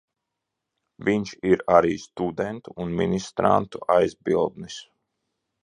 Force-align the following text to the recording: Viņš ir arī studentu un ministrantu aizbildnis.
Viņš 1.09 1.33
ir 1.49 1.61
arī 1.73 1.91
studentu 2.05 2.75
un 2.87 2.97
ministrantu 3.03 3.85
aizbildnis. 3.99 4.83